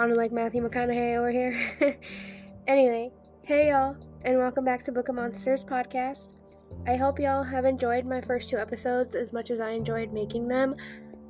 [0.00, 1.54] Sounded like Matthew McConaughey over here.
[2.66, 3.12] anyway,
[3.42, 6.28] hey y'all, and welcome back to Book of Monsters podcast.
[6.88, 10.48] I hope y'all have enjoyed my first two episodes as much as I enjoyed making
[10.48, 10.74] them.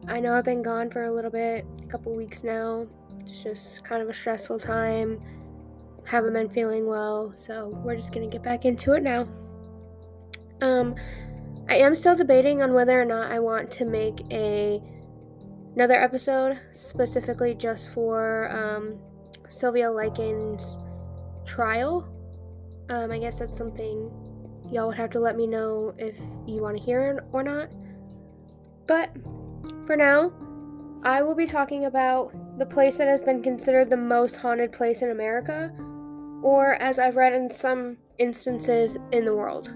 [0.06, 2.86] I know I've been gone for a little bit, a couple weeks now.
[3.18, 5.20] It's just kind of a stressful time.
[6.04, 9.26] Haven't been feeling well, so we're just gonna get back into it now.
[10.60, 10.94] Um,
[11.68, 14.80] I am still debating on whether or not I want to make a
[15.74, 18.98] another episode specifically just for um,
[19.48, 20.78] Sylvia Likens'
[21.44, 22.08] trial.
[22.88, 24.10] Um, I guess that's something
[24.70, 27.70] y'all would have to let me know if you want to hear it or not.
[28.86, 29.10] But
[29.86, 30.32] for now,
[31.02, 35.02] I will be talking about the place that has been considered the most haunted place
[35.02, 35.72] in America,
[36.42, 39.70] or as I've read in some instances, in the world.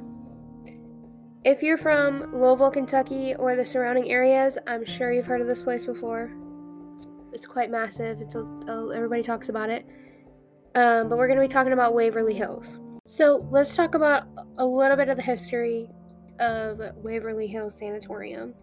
[1.45, 5.63] If you're from Louisville, Kentucky, or the surrounding areas, I'm sure you've heard of this
[5.63, 6.33] place before.
[6.95, 8.23] It's, it's quite massive.
[8.23, 9.85] It's a, a, everybody talks about it.
[10.75, 12.79] Um, but we're going to be talking about Waverly Hills.
[13.05, 15.91] So let's talk about a little bit of the history
[16.41, 18.55] of Waverly Hills Sanatorium.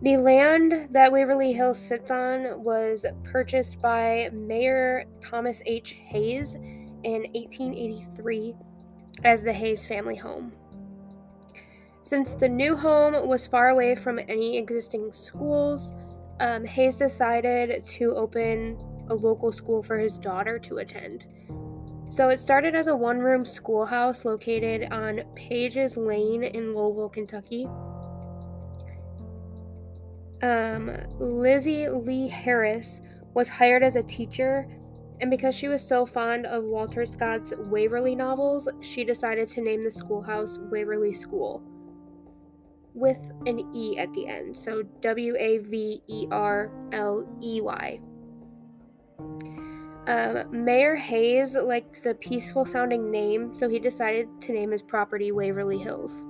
[0.00, 5.98] The land that Waverly Hills sits on was purchased by Mayor Thomas H.
[6.06, 8.54] Hayes in 1883
[9.22, 10.50] as the Hayes family home.
[12.04, 15.94] Since the new home was far away from any existing schools,
[16.38, 18.76] um, Hayes decided to open
[19.08, 21.26] a local school for his daughter to attend.
[22.10, 27.66] So it started as a one room schoolhouse located on Pages Lane in Louisville, Kentucky.
[30.42, 33.00] Um, Lizzie Lee Harris
[33.32, 34.68] was hired as a teacher,
[35.22, 39.82] and because she was so fond of Walter Scott's Waverly novels, she decided to name
[39.82, 41.62] the schoolhouse Waverly School
[42.94, 44.56] with an E at the end.
[44.56, 48.00] So W A V E R L E Y.
[50.06, 55.32] Um, Mayor Hayes liked the peaceful sounding name, so he decided to name his property
[55.32, 56.24] Waverly Hills.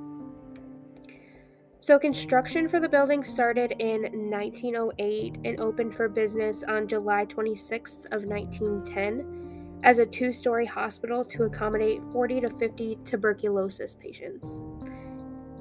[1.80, 8.06] So, construction for the building started in 1908 and opened for business on July 26th
[8.06, 14.62] of 1910 as a two-story hospital to accommodate 40 to 50 tuberculosis patients.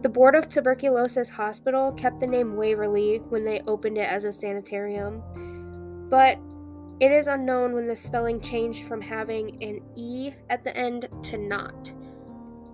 [0.03, 4.33] The Board of Tuberculosis Hospital kept the name Waverly when they opened it as a
[4.33, 5.23] sanitarium,
[6.09, 6.37] but
[6.99, 11.37] it is unknown when the spelling changed from having an E at the end to
[11.37, 11.93] not.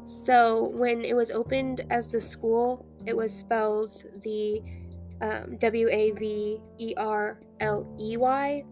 [0.05, 4.63] So when it was opened as the school, it was spelled the
[5.21, 8.63] um, W A V E R L E Y.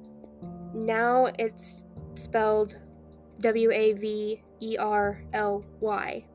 [0.74, 1.84] Now it's
[2.16, 2.76] spelled
[3.40, 6.26] W A V E R L Y.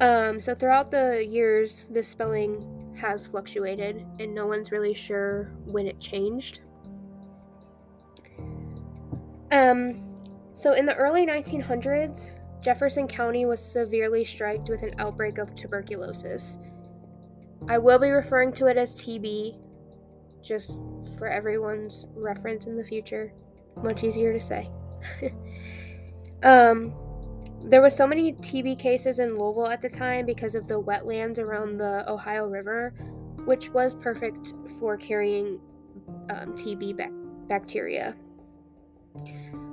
[0.00, 5.86] Um, so throughout the years, the spelling has fluctuated, and no one's really sure when
[5.86, 6.60] it changed.
[9.52, 10.16] Um,
[10.54, 12.30] so in the early 1900s,
[12.62, 16.58] Jefferson County was severely struck with an outbreak of tuberculosis.
[17.68, 19.58] I will be referring to it as TB,
[20.42, 20.82] just
[21.18, 23.32] for everyone's reference in the future.
[23.82, 24.70] Much easier to say.
[26.42, 26.92] um,
[27.64, 31.38] there was so many TB cases in Louisville at the time because of the wetlands
[31.38, 32.94] around the Ohio River,
[33.44, 35.60] which was perfect for carrying
[36.30, 36.98] um, TB
[37.48, 38.14] bacteria.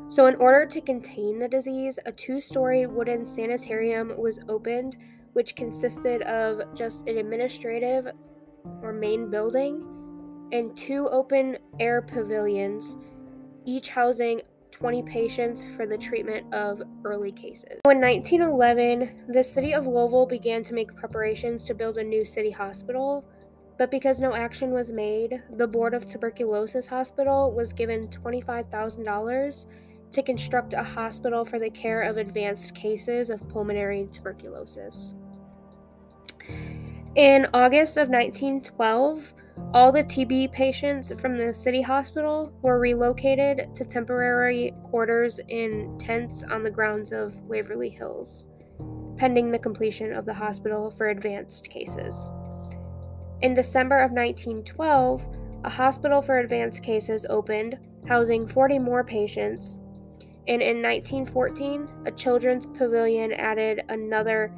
[0.09, 4.97] So, in order to contain the disease, a two story wooden sanitarium was opened,
[5.33, 8.07] which consisted of just an administrative
[8.81, 9.85] or main building
[10.51, 12.97] and two open air pavilions,
[13.65, 17.79] each housing 20 patients for the treatment of early cases.
[17.85, 22.51] In 1911, the city of Louisville began to make preparations to build a new city
[22.51, 23.25] hospital,
[23.77, 29.65] but because no action was made, the Board of Tuberculosis Hospital was given $25,000
[30.11, 35.13] to construct a hospital for the care of advanced cases of pulmonary tuberculosis.
[37.15, 39.33] In August of 1912,
[39.73, 46.43] all the TB patients from the city hospital were relocated to temporary quarters in tents
[46.43, 48.45] on the grounds of Waverly Hills,
[49.17, 52.27] pending the completion of the hospital for advanced cases.
[53.41, 55.25] In December of 1912,
[55.63, 57.77] a hospital for advanced cases opened,
[58.07, 59.79] housing 40 more patients,
[60.47, 64.53] and in 1914, a children's pavilion added another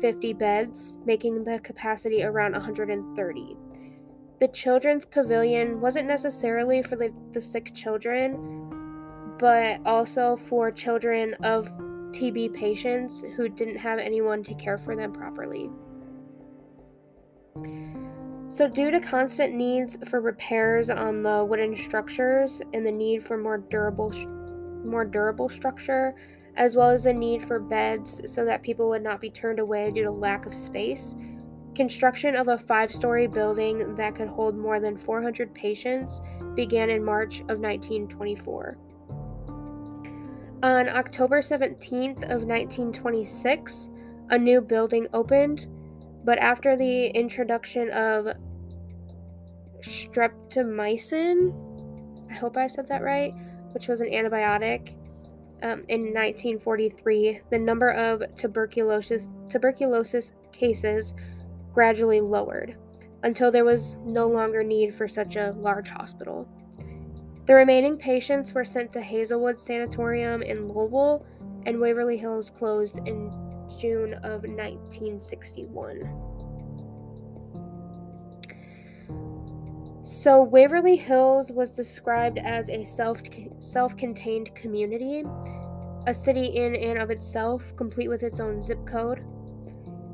[0.00, 3.56] 50 beds, making the capacity around 130.
[4.40, 11.66] The children's pavilion wasn't necessarily for the, the sick children, but also for children of
[12.12, 15.70] TB patients who didn't have anyone to care for them properly.
[18.48, 23.36] So, due to constant needs for repairs on the wooden structures and the need for
[23.36, 24.10] more durable,
[24.84, 26.14] more durable structure,
[26.56, 29.90] as well as the need for beds so that people would not be turned away
[29.90, 31.14] due to lack of space,
[31.78, 36.20] construction of a five-story building that could hold more than 400 patients
[36.56, 38.76] began in March of 1924.
[40.64, 43.90] On October 17th of 1926,
[44.30, 45.68] a new building opened
[46.24, 48.26] but after the introduction of
[49.80, 51.54] streptomycin,
[52.28, 53.32] I hope I said that right,
[53.70, 54.96] which was an antibiotic,
[55.62, 61.14] um, in 1943, the number of tuberculosis tuberculosis cases
[61.72, 62.76] gradually lowered
[63.22, 66.48] until there was no longer need for such a large hospital.
[67.46, 71.24] The remaining patients were sent to Hazelwood Sanatorium in Louisville,
[71.64, 73.32] and Waverly Hills closed in
[73.78, 76.02] June of 1961.
[80.04, 83.20] So, Waverly Hills was described as a self
[83.60, 85.24] self contained community,
[86.06, 89.22] a city in and of itself, complete with its own zip code.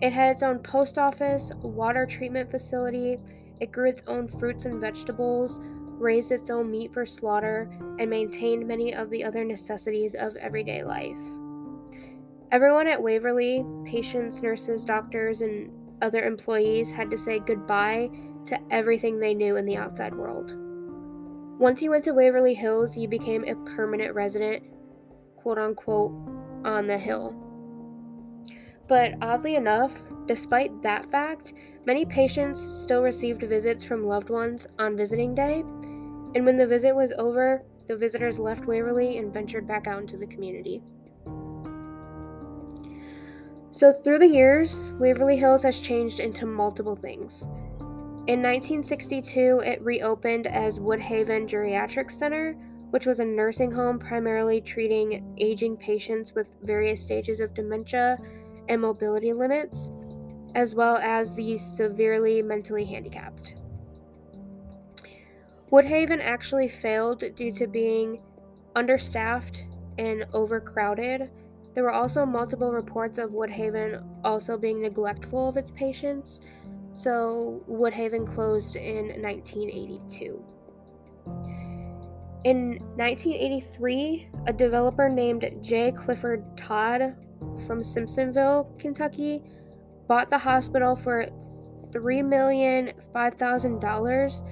[0.05, 3.19] It had its own post office, water treatment facility,
[3.59, 8.69] it grew its own fruits and vegetables, raised its own meat for slaughter, and maintained
[8.69, 11.17] many of the other necessities of everyday life.
[12.53, 15.71] Everyone at Waverly, patients, nurses, doctors, and
[16.03, 18.11] other employees had to say goodbye
[18.45, 20.55] to everything they knew in the outside world.
[21.59, 24.65] Once you went to Waverly Hills, you became a permanent resident,
[25.37, 26.13] quote unquote,
[26.63, 27.44] on the hill.
[28.89, 29.95] But oddly enough,
[30.27, 31.55] despite that fact,
[31.87, 35.61] many patients still received visits from loved ones on visiting day,
[36.35, 40.17] and when the visit was over, the visitors left Waverly and ventured back out into
[40.17, 40.83] the community.
[43.71, 47.43] So, through the years, Waverly Hills has changed into multiple things.
[48.27, 52.53] In 1962, it reopened as Woodhaven Geriatric Center,
[52.91, 58.17] which was a nursing home primarily treating aging patients with various stages of dementia
[58.69, 59.91] and mobility limits,
[60.55, 63.55] as well as the severely mentally handicapped.
[65.71, 68.21] Woodhaven actually failed due to being
[68.77, 69.65] understaffed
[69.99, 71.31] and overcrowded
[71.75, 76.41] there were also multiple reports of Woodhaven also being neglectful of its patients,
[76.95, 80.45] so Woodhaven closed in 1982.
[82.45, 85.91] In 1983, a developer named J.
[85.91, 87.17] Clifford Todd
[87.67, 89.43] from Simpsonville, Kentucky,
[90.09, 91.27] bought the hospital for
[91.91, 94.43] $3,005,000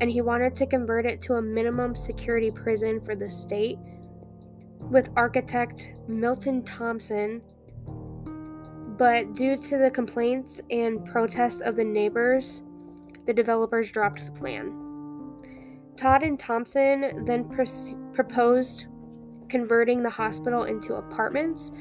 [0.00, 3.78] and he wanted to convert it to a minimum security prison for the state
[4.90, 7.40] with architect Milton Thompson,
[8.98, 12.62] but due to the complaints and protests of the neighbors,
[13.26, 14.78] the developers dropped the plan.
[15.96, 17.64] Todd and Thompson then pr-
[18.12, 18.86] proposed
[19.48, 21.72] converting the hospital into apartments,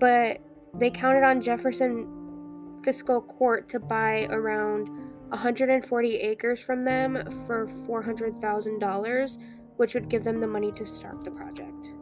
[0.00, 0.38] but
[0.74, 4.88] they counted on Jefferson Fiscal Court to buy around
[5.28, 7.16] 140 acres from them
[7.46, 9.38] for $400,000,
[9.76, 11.92] which would give them the money to start the project.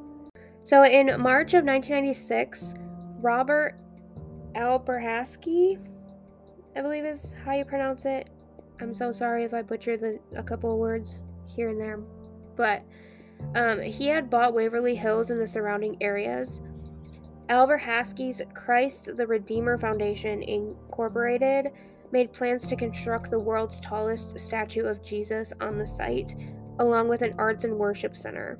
[0.64, 2.74] So in March of 1996,
[3.20, 3.78] Robert
[4.54, 5.78] Alberhasky,
[6.76, 8.30] I believe is how you pronounce it.
[8.80, 12.00] I'm so sorry if I butchered the, a couple of words here and there,
[12.56, 12.82] but
[13.54, 16.60] um, he had bought Waverly Hills and the surrounding areas.
[17.48, 21.72] Alberhasky's Christ the Redeemer Foundation Incorporated
[22.12, 26.34] made plans to construct the world's tallest statue of Jesus on the site,
[26.78, 28.58] along with an arts and worship center.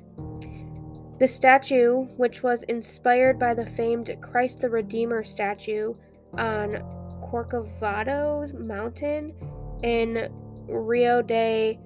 [1.18, 5.94] The statue, which was inspired by the famed Christ the Redeemer statue
[6.34, 6.82] on
[7.22, 9.34] Corcovado Mountain
[9.82, 10.32] in
[10.68, 11.78] Rio de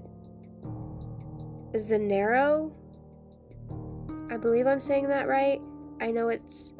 [1.75, 2.73] Janeiro.
[4.31, 5.61] I believe I'm saying that right.
[6.01, 6.73] I know it's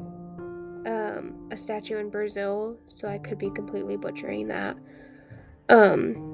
[0.85, 4.77] um, a statue in Brazil, so I could be completely butchering that.
[5.69, 6.33] Um,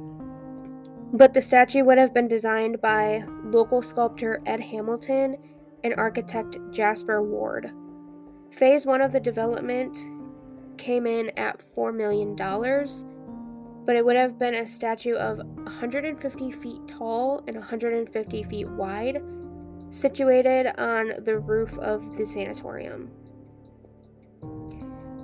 [1.13, 5.37] but the statue would have been designed by local sculptor Ed Hamilton
[5.83, 7.71] and architect Jasper Ward.
[8.51, 9.97] Phase 1 of the development
[10.77, 12.35] came in at $4 million,
[13.85, 19.21] but it would have been a statue of 150 feet tall and 150 feet wide,
[19.91, 23.09] situated on the roof of the sanatorium.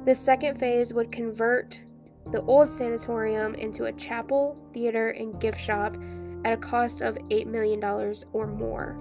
[0.06, 1.80] The second phase would convert
[2.32, 5.96] the old sanatorium into a chapel, theater, and gift shop
[6.44, 7.84] at a cost of $8 million
[8.32, 8.96] or more.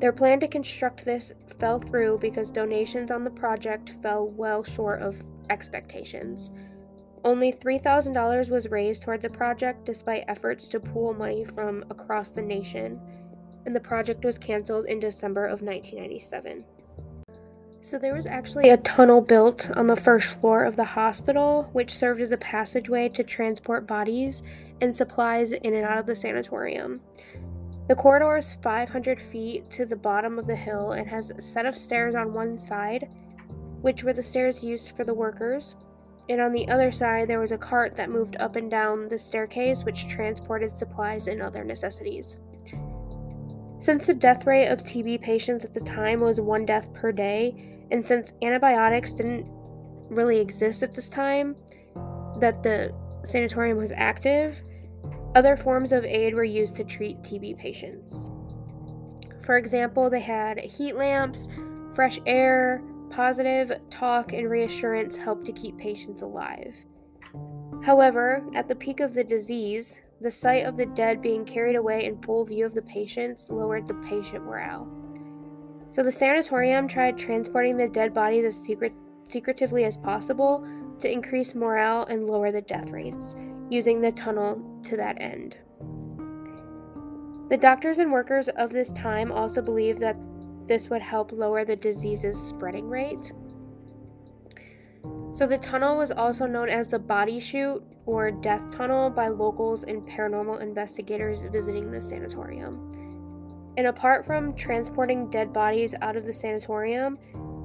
[0.00, 5.02] Their plan to construct this fell through because donations on the project fell well short
[5.02, 6.50] of expectations.
[7.22, 12.42] Only $3,000 was raised toward the project despite efforts to pool money from across the
[12.42, 13.00] nation,
[13.66, 16.64] and the project was canceled in December of 1997.
[17.86, 21.94] So, there was actually a tunnel built on the first floor of the hospital, which
[21.94, 24.42] served as a passageway to transport bodies
[24.80, 27.00] and supplies in and out of the sanatorium.
[27.86, 31.64] The corridor is 500 feet to the bottom of the hill and has a set
[31.64, 33.08] of stairs on one side,
[33.82, 35.76] which were the stairs used for the workers,
[36.28, 39.16] and on the other side there was a cart that moved up and down the
[39.16, 42.36] staircase which transported supplies and other necessities.
[43.78, 47.74] Since the death rate of TB patients at the time was one death per day,
[47.90, 49.46] and since antibiotics didn't
[50.08, 51.56] really exist at this time,
[52.40, 52.92] that the
[53.24, 54.60] sanatorium was active,
[55.34, 58.30] other forms of aid were used to treat TB patients.
[59.44, 61.48] For example, they had heat lamps,
[61.94, 66.76] fresh air, Positive talk and reassurance helped to keep patients alive.
[67.82, 72.04] However, at the peak of the disease, the sight of the dead being carried away
[72.04, 74.86] in full view of the patients lowered the patient morale.
[75.90, 78.92] So the sanatorium tried transporting the dead bodies as secret-
[79.24, 80.66] secretively as possible
[81.00, 83.36] to increase morale and lower the death rates,
[83.70, 85.56] using the tunnel to that end.
[87.48, 90.16] The doctors and workers of this time also believed that
[90.66, 93.32] this would help lower the disease's spreading rate.
[95.32, 99.84] So, the tunnel was also known as the body chute or death tunnel by locals
[99.84, 102.95] and paranormal investigators visiting the sanatorium.
[103.76, 107.18] And apart from transporting dead bodies out of the sanatorium,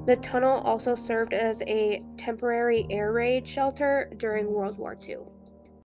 [0.06, 5.20] the tunnel also served as a temporary air raid shelter during World War II.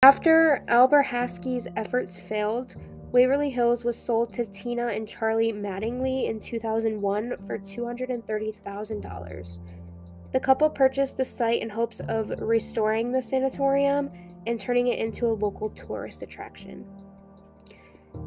[0.03, 2.75] After Alberhasky's efforts failed,
[3.13, 9.59] Waverly Hills was sold to Tina and Charlie Mattingly in 2001 for $230,000.
[10.33, 14.11] The couple purchased the site in hopes of restoring the sanatorium
[14.47, 16.85] and turning it into a local tourist attraction.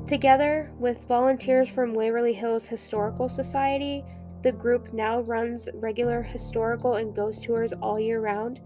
[0.08, 4.04] Together with volunteers from Waverly Hills Historical Society,
[4.42, 8.60] the group now runs regular historical and ghost tours all year round.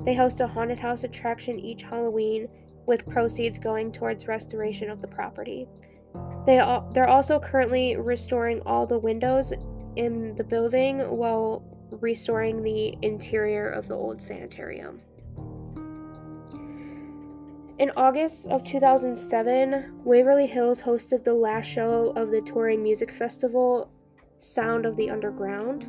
[0.00, 2.48] They host a haunted house attraction each Halloween
[2.86, 5.68] with proceeds going towards restoration of the property.
[6.46, 9.52] They al- they're also currently restoring all the windows
[9.96, 15.00] in the building while restoring the interior of the old sanitarium.
[17.78, 23.90] In August of 2007, Waverly Hills hosted the last show of the touring music festival,
[24.38, 25.88] Sound of the Underground.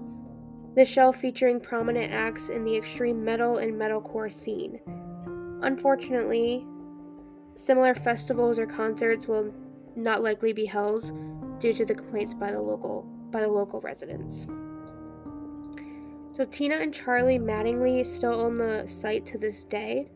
[0.76, 4.80] The show featuring prominent acts in the extreme metal and metalcore scene.
[5.64, 6.66] Unfortunately,
[7.60, 9.54] Similar festivals or concerts will
[9.96, 11.12] not likely be held
[11.60, 14.48] due to the complaints by the local by the local residents.
[16.32, 20.10] So Tina and Charlie Mattingly still own the site to this day.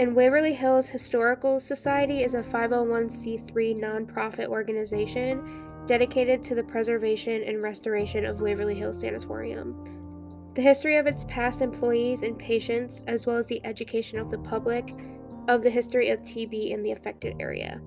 [0.00, 7.62] And Waverly Hills Historical Society is a 501c3 nonprofit organization dedicated to the preservation and
[7.62, 9.76] restoration of Waverly Hills Sanatorium.
[10.54, 14.38] The history of its past employees and patients, as well as the education of the
[14.38, 14.94] public,
[15.48, 17.78] of the history of TB in the affected area.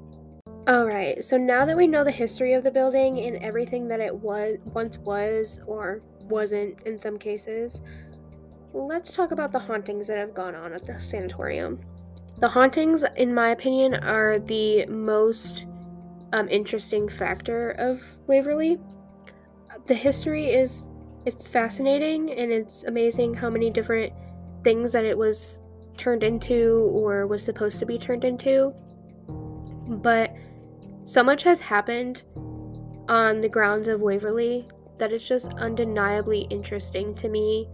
[0.69, 4.13] Alright, so now that we know the history of the building and everything that it
[4.13, 7.81] was once was or wasn't in some cases,
[8.71, 11.83] let's talk about the hauntings that have gone on at the sanatorium.
[12.43, 15.65] The hauntings, in my opinion, are the most
[16.33, 18.81] um, interesting factor of Waverly.
[19.85, 20.83] The history is
[21.25, 24.11] it's fascinating and it's amazing how many different
[24.61, 25.61] things that it was
[25.95, 28.73] turned into or was supposed to be turned into.
[29.87, 30.35] But
[31.05, 32.23] so much has happened
[33.07, 37.69] on the grounds of Waverly that it's just undeniably interesting to me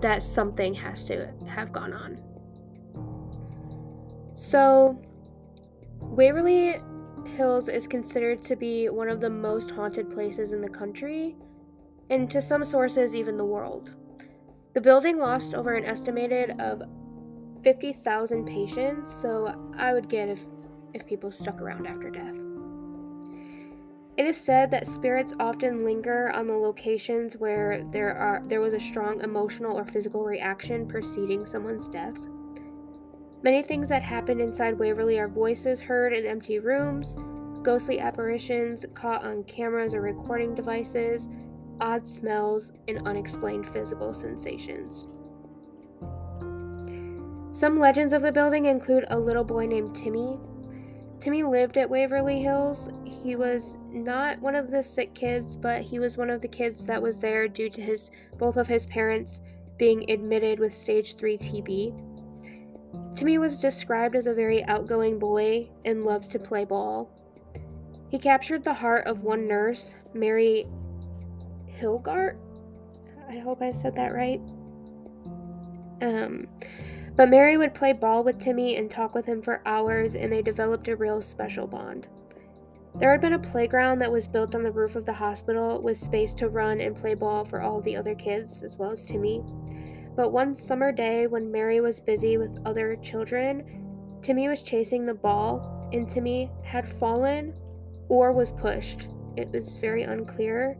[0.00, 2.27] that something has to have gone on.
[4.38, 4.96] So,
[6.00, 6.80] Waverly
[7.36, 11.34] Hills is considered to be one of the most haunted places in the country,
[12.08, 13.96] and to some sources, even the world.
[14.74, 16.82] The building lost over an estimated of
[17.64, 20.44] 50,000 patients, so I would get if,
[20.94, 22.38] if people stuck around after death.
[24.16, 28.72] It is said that spirits often linger on the locations where there are there was
[28.72, 32.16] a strong emotional or physical reaction preceding someone's death.
[33.42, 37.14] Many things that happen inside Waverly are voices heard in empty rooms,
[37.62, 41.28] ghostly apparitions caught on cameras or recording devices,
[41.80, 45.06] odd smells, and unexplained physical sensations.
[47.52, 50.38] Some legends of the building include a little boy named Timmy.
[51.20, 52.90] Timmy lived at Waverly Hills.
[53.04, 56.84] He was not one of the sick kids, but he was one of the kids
[56.86, 59.42] that was there due to his both of his parents
[59.76, 62.07] being admitted with stage 3 TB.
[63.14, 67.10] Timmy was described as a very outgoing boy and loved to play ball.
[68.08, 70.66] He captured the heart of one nurse, Mary
[71.80, 72.36] Hilgart.
[73.28, 74.40] I hope I said that right.
[76.00, 76.46] Um,
[77.16, 80.40] but Mary would play ball with Timmy and talk with him for hours, and they
[80.40, 82.06] developed a real special bond.
[82.94, 85.98] There had been a playground that was built on the roof of the hospital with
[85.98, 89.42] space to run and play ball for all the other kids, as well as Timmy.
[90.18, 95.14] But one summer day, when Mary was busy with other children, Timmy was chasing the
[95.14, 97.54] ball, and Timmy had fallen
[98.08, 99.06] or was pushed.
[99.36, 100.76] It was very unclear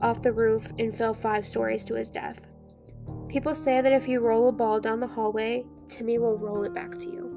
[0.00, 2.38] off the roof and fell five stories to his death.
[3.26, 6.72] People say that if you roll a ball down the hallway, Timmy will roll it
[6.72, 7.34] back to you.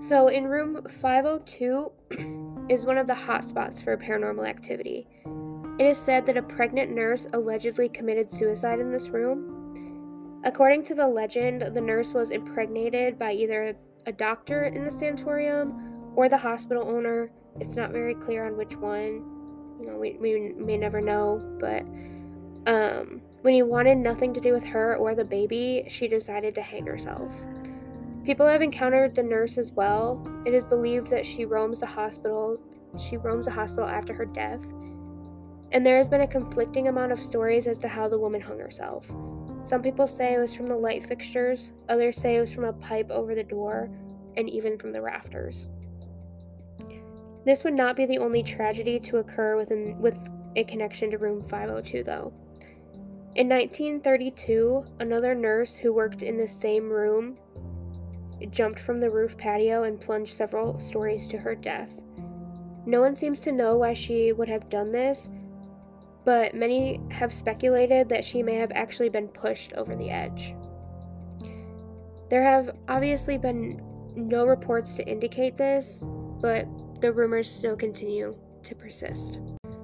[0.00, 1.92] So, in room 502
[2.70, 5.06] is one of the hotspots for paranormal activity.
[5.78, 10.40] It is said that a pregnant nurse allegedly committed suicide in this room.
[10.44, 13.76] According to the legend, the nurse was impregnated by either
[14.06, 17.30] a doctor in the sanatorium or the hospital owner.
[17.58, 19.24] It's not very clear on which one.
[19.80, 21.82] You know, we, we may never know, but
[22.70, 26.62] um, when he wanted nothing to do with her or the baby, she decided to
[26.62, 27.32] hang herself.
[28.24, 30.24] People have encountered the nurse as well.
[30.46, 32.58] It is believed that she roams the hospital.
[32.96, 34.60] She roams the hospital after her death.
[35.74, 38.60] And there has been a conflicting amount of stories as to how the woman hung
[38.60, 39.10] herself.
[39.64, 42.72] Some people say it was from the light fixtures, others say it was from a
[42.72, 43.90] pipe over the door,
[44.36, 45.66] and even from the rafters.
[47.44, 50.16] This would not be the only tragedy to occur within with
[50.54, 52.32] a connection to room 502 though.
[53.34, 57.36] In 1932, another nurse who worked in the same room
[58.50, 61.90] jumped from the roof patio and plunged several stories to her death.
[62.86, 65.30] No one seems to know why she would have done this,
[66.24, 70.54] but many have speculated that she may have actually been pushed over the edge.
[72.30, 73.82] There have obviously been
[74.16, 76.02] no reports to indicate this,
[76.40, 76.66] but
[77.00, 79.38] the rumors still continue to persist.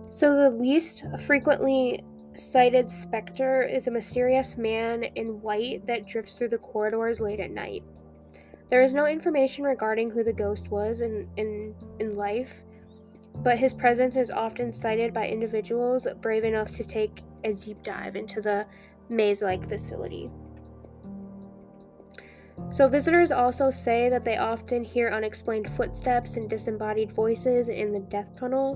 [0.09, 2.03] So, the least frequently
[2.35, 7.51] cited specter is a mysterious man in white that drifts through the corridors late at
[7.51, 7.83] night.
[8.71, 12.63] There is no information regarding who the ghost was in, in, in life,
[13.37, 18.17] but his presence is often cited by individuals brave enough to take a deep dive
[18.17, 18.67] into the
[19.09, 20.31] maze like facility.
[22.73, 28.01] So, visitors also say that they often hear unexplained footsteps and disembodied voices in the
[28.01, 28.75] death tunnel.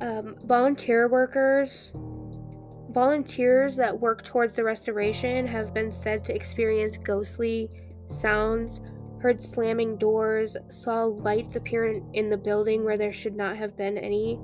[0.00, 1.92] Um, volunteer workers,
[2.90, 7.70] volunteers that work towards the restoration, have been said to experience ghostly
[8.08, 8.80] sounds,
[9.24, 13.96] heard slamming doors, saw lights appear in, the building where there should not have been
[13.96, 14.38] any.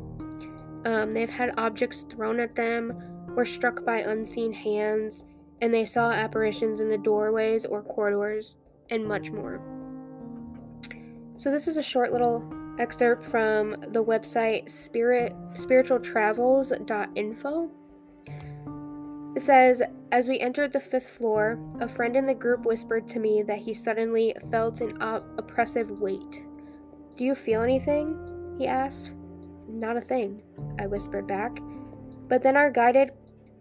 [0.86, 2.94] Um, they've had objects thrown at them,
[3.36, 5.24] were struck by unseen hands,
[5.60, 8.54] and they saw apparitions in the doorways or corridors,
[8.88, 9.60] and much more.
[11.36, 17.70] So this is a short little excerpt from the website spirit spiritualtravels.info.
[19.40, 23.42] Says, As we entered the fifth floor, a friend in the group whispered to me
[23.42, 26.42] that he suddenly felt an op- oppressive weight.
[27.16, 28.56] Do you feel anything?
[28.58, 29.12] he asked.
[29.66, 30.42] Not a thing,
[30.78, 31.58] I whispered back.
[32.28, 33.12] But then our guided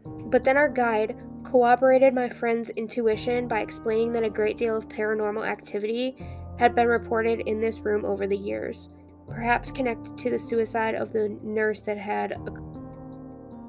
[0.06, 4.90] but then our guide corroborated my friend's intuition by explaining that a great deal of
[4.90, 6.16] paranormal activity
[6.58, 8.90] had been reported in this room over the years,
[9.28, 12.34] perhaps connected to the suicide of the nurse that had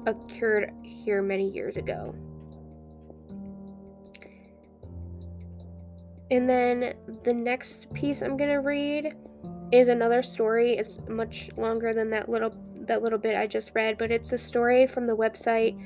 [0.05, 2.15] occurred here many years ago.
[6.31, 9.15] And then the next piece I'm going to read
[9.71, 10.77] is another story.
[10.77, 12.55] It's much longer than that little
[12.87, 15.79] that little bit I just read, but it's a story from the website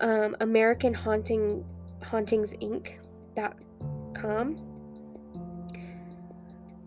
[0.00, 1.64] um, American Haunting
[2.02, 2.96] Hauntings Inc.com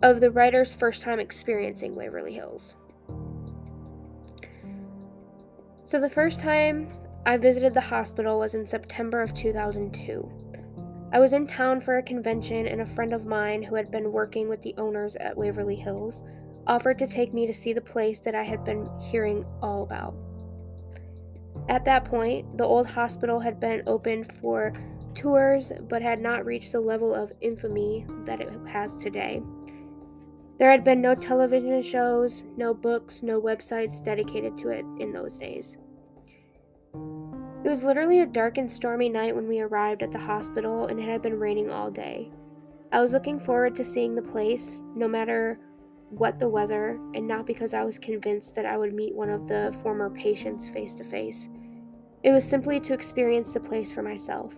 [0.01, 2.75] of the writer's first time experiencing Waverly Hills.
[5.93, 6.91] So, the first time
[7.23, 10.27] I visited the hospital was in September of 2002.
[11.11, 14.11] I was in town for a convention, and a friend of mine who had been
[14.11, 16.23] working with the owners at Waverly Hills
[16.65, 20.15] offered to take me to see the place that I had been hearing all about.
[21.69, 24.73] At that point, the old hospital had been open for
[25.13, 29.43] tours but had not reached the level of infamy that it has today.
[30.57, 35.37] There had been no television shows, no books, no websites dedicated to it in those
[35.37, 35.77] days.
[37.63, 40.99] It was literally a dark and stormy night when we arrived at the hospital, and
[40.99, 42.29] it had been raining all day.
[42.91, 45.59] I was looking forward to seeing the place, no matter
[46.09, 49.47] what the weather, and not because I was convinced that I would meet one of
[49.47, 51.47] the former patients face to face.
[52.21, 54.53] It was simply to experience the place for myself.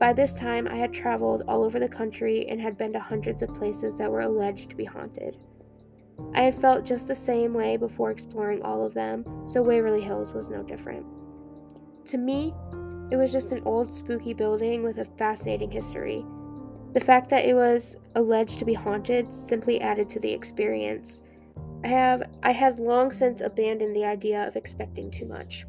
[0.00, 3.42] By this time, I had traveled all over the country and had been to hundreds
[3.42, 5.38] of places that were alleged to be haunted.
[6.34, 10.34] I had felt just the same way before exploring all of them, so Waverly Hills
[10.34, 11.06] was no different.
[12.06, 12.54] To me,
[13.10, 16.24] it was just an old spooky building with a fascinating history.
[16.94, 21.22] The fact that it was alleged to be haunted simply added to the experience.
[21.84, 25.66] I have I had long since abandoned the idea of expecting too much.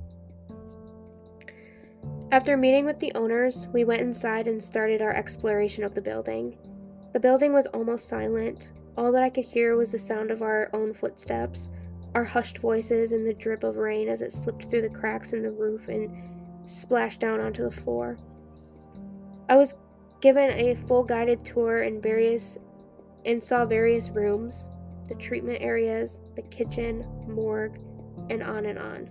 [2.32, 6.56] After meeting with the owners, we went inside and started our exploration of the building.
[7.14, 8.70] The building was almost silent.
[8.96, 11.70] All that I could hear was the sound of our own footsteps,
[12.16, 15.44] our hushed voices, and the drip of rain as it slipped through the cracks in
[15.44, 16.27] the roof and
[16.68, 18.18] splashed down onto the floor.
[19.50, 19.74] I was
[20.22, 22.58] given a full guided tour in various
[23.26, 24.68] and saw various rooms,
[25.08, 27.80] the treatment areas, the kitchen, morgue,
[28.30, 29.10] and on and on.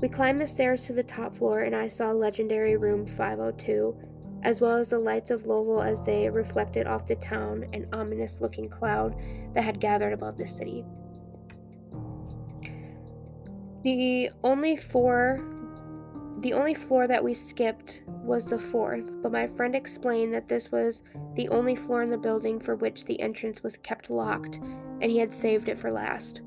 [0.00, 3.96] We climbed the stairs to the top floor and I saw legendary room 502,
[4.42, 8.40] as well as the lights of Louisville as they reflected off the town and ominous
[8.40, 9.16] looking cloud
[9.54, 10.84] that had gathered above the city.
[13.82, 15.55] The only four
[16.46, 20.70] the only floor that we skipped was the fourth, but my friend explained that this
[20.70, 21.02] was
[21.34, 24.60] the only floor in the building for which the entrance was kept locked,
[25.00, 26.42] and he had saved it for last.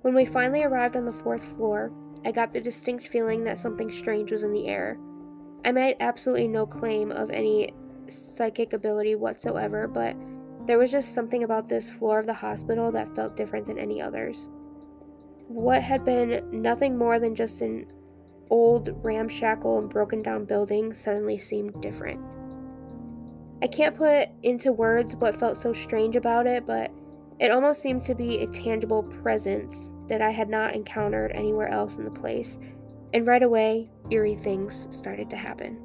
[0.00, 1.92] When we finally arrived on the fourth floor,
[2.24, 4.98] I got the distinct feeling that something strange was in the air.
[5.66, 7.74] I made absolutely no claim of any
[8.08, 10.16] psychic ability whatsoever, but
[10.64, 14.00] there was just something about this floor of the hospital that felt different than any
[14.00, 14.48] others.
[15.46, 17.86] What had been nothing more than just an
[18.50, 22.20] old, ramshackle, and broken down building suddenly seemed different.
[23.62, 26.90] I can't put into words what felt so strange about it, but
[27.38, 31.96] it almost seemed to be a tangible presence that I had not encountered anywhere else
[31.96, 32.58] in the place,
[33.12, 35.78] and right away, eerie things started to happen.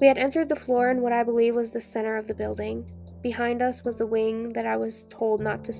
[0.00, 2.84] We had entered the floor in what I believe was the center of the building.
[3.22, 5.72] Behind us was the wing that I was told not to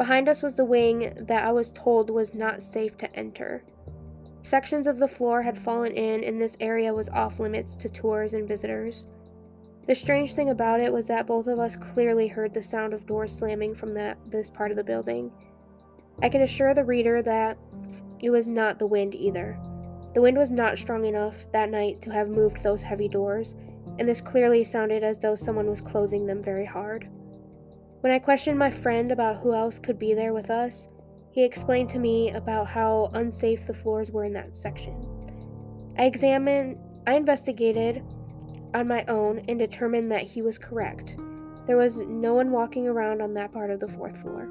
[0.00, 3.62] Behind us was the wing that I was told was not safe to enter.
[4.42, 8.32] Sections of the floor had fallen in, and this area was off limits to tours
[8.32, 9.08] and visitors.
[9.86, 13.04] The strange thing about it was that both of us clearly heard the sound of
[13.04, 15.30] doors slamming from that, this part of the building.
[16.22, 17.58] I can assure the reader that
[18.20, 19.58] it was not the wind either.
[20.14, 23.54] The wind was not strong enough that night to have moved those heavy doors,
[23.98, 27.06] and this clearly sounded as though someone was closing them very hard.
[28.00, 30.88] When I questioned my friend about who else could be there with us,
[31.32, 35.06] he explained to me about how unsafe the floors were in that section.
[35.98, 38.02] I examined, I investigated
[38.72, 41.16] on my own and determined that he was correct.
[41.66, 44.48] There was no one walking around on that part of the fourth floor.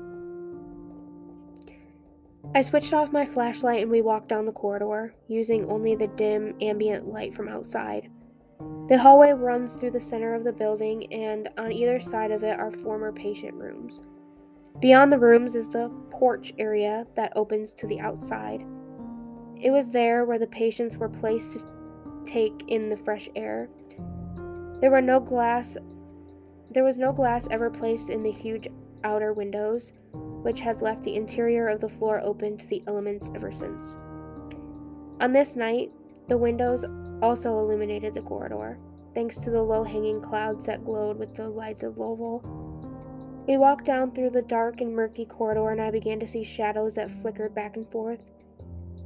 [2.54, 6.56] I switched off my flashlight and we walked down the corridor, using only the dim
[6.62, 8.12] ambient light from outside.
[8.88, 12.60] The hallway runs through the center of the building, and on either side of it
[12.60, 14.02] are former patient rooms.
[14.80, 18.65] Beyond the rooms is the porch area that opens to the outside.
[19.62, 21.62] It was there where the patients were placed to
[22.26, 23.69] take in the fresh air.
[24.80, 25.78] There were no glass
[26.72, 28.67] there was no glass ever placed in the huge
[29.04, 33.52] outer windows, which had left the interior of the floor open to the elements ever
[33.52, 33.98] since.
[35.19, 35.91] On this night,
[36.28, 36.86] the windows
[37.22, 38.78] also illuminated the corridor,
[39.14, 42.42] thanks to the low hanging clouds that glowed with the lights of Louisville.
[43.48, 46.96] We walked down through the dark and murky corridor, and I began to see shadows
[46.96, 48.20] that flickered back and forth.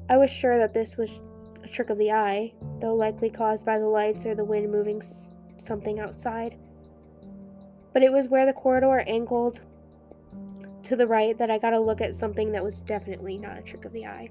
[0.10, 1.22] I was sure that this was
[1.64, 4.98] a trick of the eye, though likely caused by the lights or the wind moving
[5.02, 6.58] s- something outside.
[7.94, 9.62] But it was where the corridor angled
[10.84, 13.62] to the right that I got a look at something that was definitely not a
[13.62, 14.30] trick of the eye.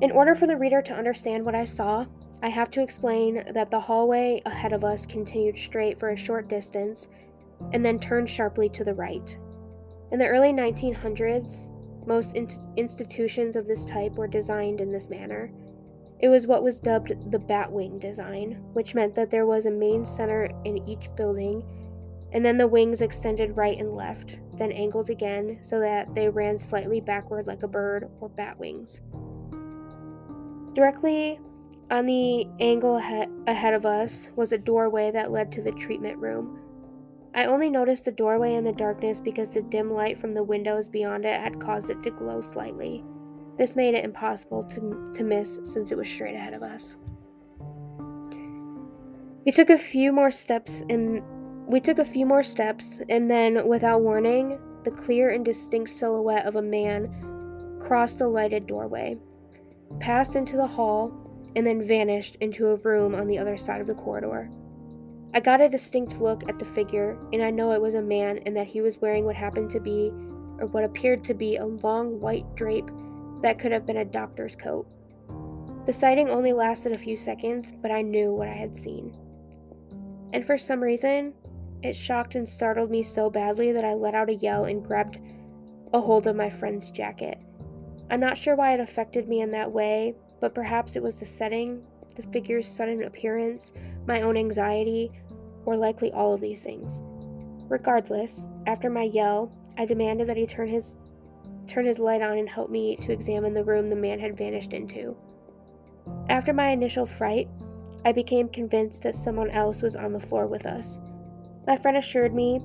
[0.00, 2.06] In order for the reader to understand what I saw,
[2.40, 6.48] I have to explain that the hallway ahead of us continued straight for a short
[6.48, 7.08] distance
[7.72, 9.36] and then turned sharply to the right.
[10.12, 11.70] In the early 1900s,
[12.06, 15.50] most in- institutions of this type were designed in this manner.
[16.20, 20.06] It was what was dubbed the Batwing design, which meant that there was a main
[20.06, 21.64] center in each building,
[22.32, 26.56] and then the wings extended right and left, then angled again so that they ran
[26.56, 29.00] slightly backward like a bird or bat wings.
[30.74, 31.40] Directly
[31.90, 36.60] on the angle ahead of us was a doorway that led to the treatment room.
[37.34, 40.88] I only noticed the doorway in the darkness because the dim light from the windows
[40.88, 43.04] beyond it had caused it to glow slightly.
[43.56, 46.96] This made it impossible to, to miss since it was straight ahead of us.
[49.44, 51.22] We took a few more steps and
[51.66, 56.46] we took a few more steps and then without warning, the clear and distinct silhouette
[56.46, 59.16] of a man crossed the lighted doorway
[60.00, 61.12] passed into the hall,
[61.56, 64.50] and then vanished into a room on the other side of the corridor.
[65.34, 68.38] I got a distinct look at the figure, and I know it was a man
[68.46, 70.10] and that he was wearing what happened to be,
[70.58, 72.88] or what appeared to be, a long white drape
[73.42, 74.86] that could have been a doctor's coat.
[75.86, 79.16] The sighting only lasted a few seconds, but I knew what I had seen.
[80.32, 81.32] And for some reason,
[81.82, 85.18] it shocked and startled me so badly that I let out a yell and grabbed
[85.92, 87.38] a hold of my friend's jacket.
[88.10, 91.26] I'm not sure why it affected me in that way, but perhaps it was the
[91.26, 91.82] setting,
[92.16, 93.72] the figure's sudden appearance,
[94.06, 95.12] my own anxiety,
[95.66, 97.02] or likely all of these things.
[97.68, 100.96] Regardless, after my yell, I demanded that he turn his
[101.66, 104.72] turn his light on and help me to examine the room the man had vanished
[104.72, 105.14] into.
[106.30, 107.46] After my initial fright,
[108.06, 110.98] I became convinced that someone else was on the floor with us.
[111.66, 112.62] My friend assured me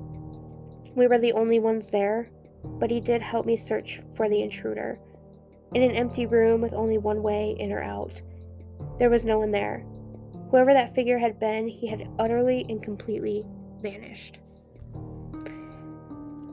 [0.96, 2.30] we were the only ones there,
[2.64, 5.00] but he did help me search for the intruder.
[5.74, 8.22] In an empty room with only one way in or out,
[9.00, 9.86] there was no one there.
[10.52, 13.44] Whoever that figure had been, he had utterly and completely
[13.82, 14.38] vanished.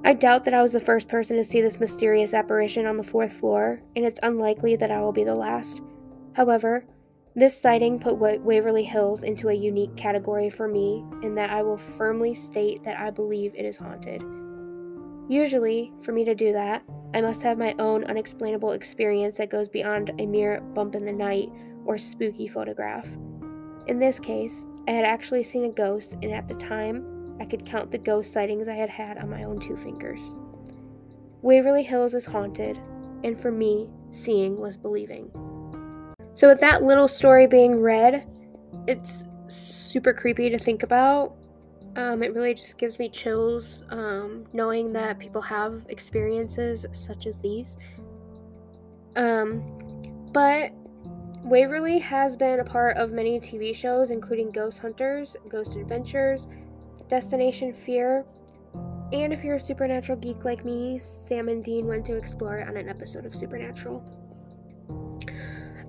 [0.03, 3.03] I doubt that I was the first person to see this mysterious apparition on the
[3.03, 5.83] fourth floor, and it's unlikely that I will be the last.
[6.33, 6.87] However,
[7.37, 11.77] this sighting put Waverly Hills into a unique category for me in that I will
[11.77, 14.23] firmly state that I believe it is haunted.
[15.29, 19.69] Usually, for me to do that, I must have my own unexplainable experience that goes
[19.69, 21.51] beyond a mere bump in the night
[21.85, 23.07] or spooky photograph.
[23.89, 27.67] In this case, I had actually seen a ghost, and at the time, I could
[27.67, 30.21] count the ghost sightings I had had on my own two fingers.
[31.43, 32.79] Waverly Hills is haunted,
[33.25, 35.31] and for me, seeing was believing.
[36.35, 38.27] So, with that little story being read,
[38.87, 41.35] it's super creepy to think about.
[41.97, 47.41] Um, it really just gives me chills um, knowing that people have experiences such as
[47.41, 47.79] these.
[49.17, 49.65] Um,
[50.33, 50.73] but
[51.43, 56.47] Waverly has been a part of many TV shows, including Ghost Hunters, Ghost Adventures,
[57.09, 58.25] Destination Fear,
[59.13, 62.69] and if you're a supernatural geek like me, Sam and Dean went to explore it
[62.69, 64.05] on an episode of Supernatural.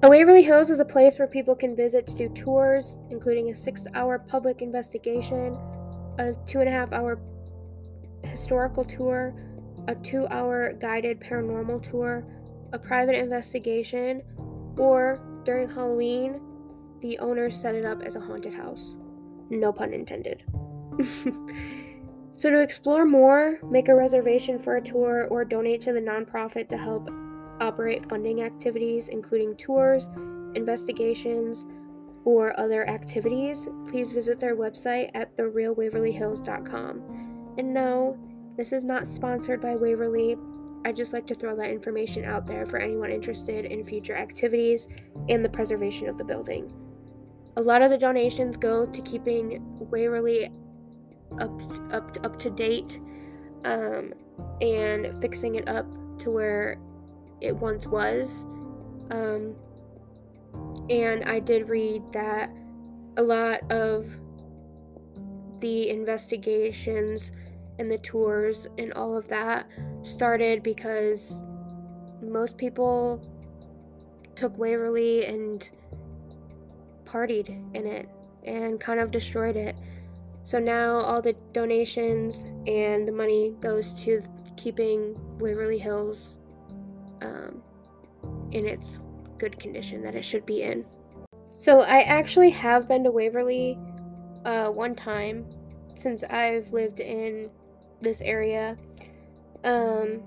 [0.01, 3.53] A Waverly Hills is a place where people can visit to do tours, including a
[3.53, 5.55] six hour public investigation,
[6.17, 7.19] a two and a half hour
[8.23, 9.33] historical tour,
[9.87, 12.23] a two hour guided paranormal tour,
[12.73, 14.21] a private investigation,
[14.77, 16.39] or during Halloween,
[17.01, 18.95] the owners set it up as a haunted house.
[19.49, 20.43] No pun intended.
[22.37, 26.69] so, to explore more, make a reservation for a tour or donate to the nonprofit
[26.69, 27.09] to help
[27.59, 30.09] operate funding activities, including tours,
[30.55, 31.65] investigations,
[32.25, 37.55] or other activities, please visit their website at therealwaverlyhills.com.
[37.57, 38.17] And no,
[38.57, 40.37] this is not sponsored by Waverly.
[40.85, 44.87] I just like to throw that information out there for anyone interested in future activities
[45.29, 46.73] and the preservation of the building.
[47.57, 50.49] A lot of the donations go to keeping Waverly
[51.39, 52.99] up up up to date
[53.63, 54.13] um,
[54.61, 55.85] and fixing it up
[56.19, 56.77] to where
[57.41, 58.45] it once was.
[59.11, 59.55] Um,
[60.91, 62.51] and I did read that
[63.15, 64.05] a lot of
[65.61, 67.31] the investigations
[67.79, 69.67] and the tours and all of that
[70.03, 71.43] started because
[72.21, 73.25] most people
[74.35, 75.69] took Waverly and
[77.05, 78.09] partied in it
[78.43, 79.77] and kind of destroyed it.
[80.43, 84.21] So now all the donations and the money goes to
[84.57, 86.37] keeping Waverly Hills
[87.21, 87.61] um,
[88.51, 88.99] in its
[89.41, 90.85] good condition that it should be in.
[91.51, 93.77] So I actually have been to Waverly
[94.45, 95.45] uh, one time
[95.95, 97.49] since I've lived in
[98.01, 98.77] this area.
[99.63, 100.21] Um,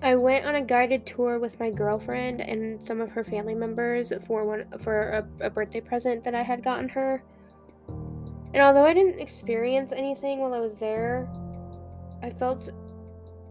[0.00, 4.12] I went on a guided tour with my girlfriend and some of her family members
[4.26, 7.22] for one for a, a birthday present that I had gotten her.
[8.54, 11.28] And although I didn't experience anything while I was there,
[12.22, 12.70] I felt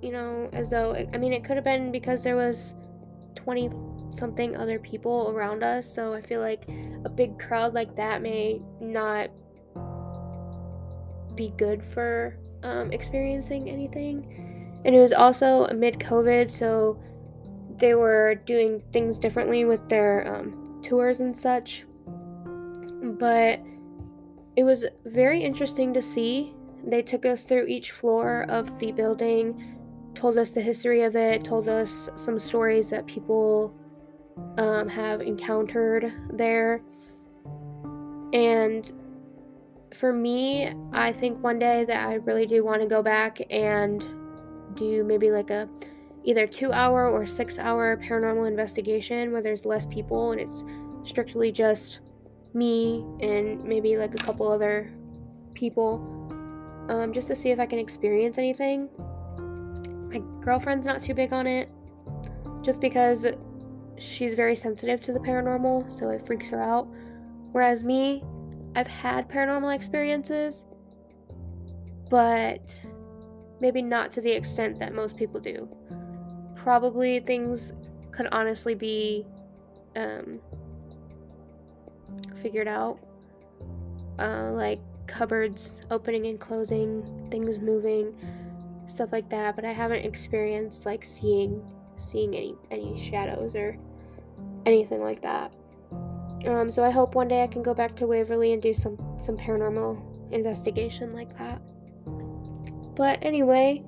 [0.02, 2.76] you know, as though, I mean, it could have been because there was
[3.38, 3.70] 20
[4.12, 6.68] something other people around us, so I feel like
[7.06, 9.30] a big crowd like that may not
[11.36, 14.82] be good for um, experiencing anything.
[14.84, 17.00] And it was also mid COVID, so
[17.78, 21.86] they were doing things differently with their um, tours and such.
[22.06, 23.62] But
[24.56, 26.54] it was very interesting to see.
[26.84, 29.77] They took us through each floor of the building
[30.18, 33.74] told us the history of it, told us some stories that people
[34.58, 36.82] um, have encountered there.
[38.34, 38.92] And
[39.94, 44.04] for me, I think one day that I really do want to go back and
[44.74, 45.70] do maybe like a
[46.24, 50.66] either two hour or six hour paranormal investigation where there's less people and it's
[51.04, 52.02] strictly just
[52.54, 54.92] me and maybe like a couple other
[55.54, 56.04] people
[56.90, 58.90] um, just to see if I can experience anything.
[60.18, 61.70] My girlfriend's not too big on it
[62.64, 63.26] just because
[63.98, 66.88] she's very sensitive to the paranormal, so it freaks her out.
[67.52, 68.24] Whereas me,
[68.76, 70.66] I've had paranormal experiences,
[72.10, 72.82] but
[73.60, 75.68] maybe not to the extent that most people do.
[76.56, 77.74] Probably things
[78.12, 79.26] could honestly be
[79.96, 80.40] um,
[82.42, 83.00] figured out,
[84.20, 88.14] uh, like cupboards opening and closing, things moving,
[88.88, 89.56] stuff like that.
[89.56, 91.62] But I haven't experienced like seeing
[91.98, 93.78] seeing any any shadows or
[94.66, 95.52] anything like that.
[96.46, 98.98] Um, so I hope one day I can go back to Waverly and do some
[99.20, 101.62] some paranormal investigation like that.
[102.96, 103.84] But anyway,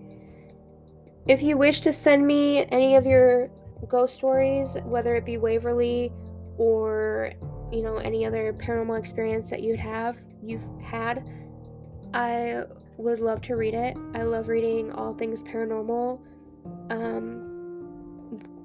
[1.28, 3.50] if you wish to send me any of your
[3.88, 6.12] ghost stories, whether it be Waverly
[6.58, 7.32] or
[7.72, 11.24] you know any other paranormal experience that you'd have you've had,
[12.14, 12.64] I
[13.00, 13.96] would love to read it.
[14.14, 16.20] I love reading all things paranormal.
[16.90, 17.46] Um,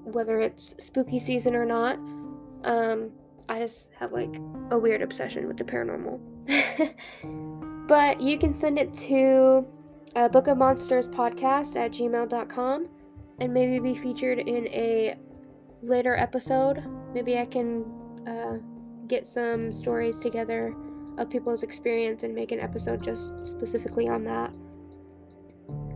[0.03, 1.97] whether it's spooky season or not.
[2.65, 3.11] Um,
[3.49, 4.35] I just have like
[4.71, 6.19] a weird obsession with the paranormal.
[7.87, 9.65] but you can send it to
[10.17, 12.89] uh, Book of Monsters podcast at gmail.com
[13.39, 15.17] and maybe be featured in a
[15.81, 16.83] later episode.
[17.13, 17.85] Maybe I can
[18.27, 18.57] uh,
[19.07, 20.75] get some stories together
[21.19, 24.51] of people's experience and make an episode just specifically on that.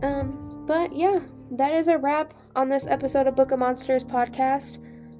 [0.03, 1.19] Um, but yeah,
[1.51, 4.77] that is a wrap on this episode of Book of Monsters podcast.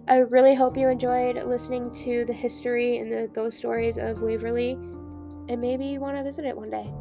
[0.07, 4.71] I really hope you enjoyed listening to the history and the ghost stories of Waverly,
[4.71, 6.91] and maybe you want to visit it one day.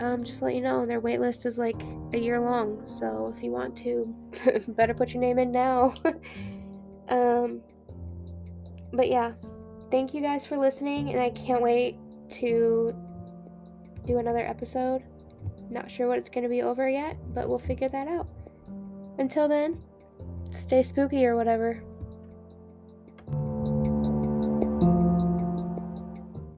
[0.00, 1.80] Um, just to let you know, their waitlist is like
[2.14, 4.14] a year long, so if you want to,
[4.68, 5.94] better put your name in now.
[7.08, 7.60] um,
[8.92, 9.32] but yeah,
[9.90, 11.96] thank you guys for listening, and I can't wait
[12.32, 12.94] to
[14.06, 15.02] do another episode.
[15.70, 18.26] Not sure what it's going to be over yet, but we'll figure that out.
[19.18, 19.80] Until then,
[20.52, 21.82] stay spooky or whatever.